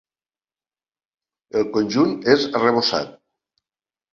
[1.61, 3.13] El conjunt és arrebossat.